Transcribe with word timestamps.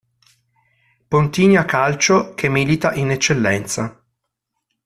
Pontinia 1.07 1.63
Calcio" 1.63 2.33
che 2.33 2.49
milita 2.49 2.91
in 2.95 3.11
Eccellenza. 3.11 4.03